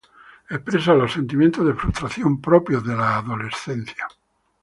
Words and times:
Expresa 0.49 0.95
los 0.95 1.11
sentimientos 1.13 1.63
de 1.63 1.75
frustración 1.75 2.41
propios 2.41 2.83
de 2.83 2.95
la 2.95 3.17
adolescencia. 3.17 4.07